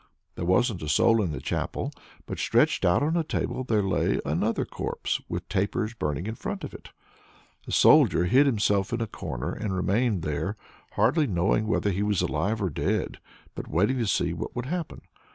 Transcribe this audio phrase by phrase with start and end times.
[0.33, 1.91] There wasn't a soul in the chapel,
[2.25, 6.63] but stretched out on a table there lay another corpse, with tapers burning in front
[6.63, 6.89] of it.
[7.67, 10.57] The Soldier hid himself in a corner, and remained there,
[10.93, 13.19] hardly knowing whether he was alive or dead,
[13.53, 15.01] but waiting to see what would happen.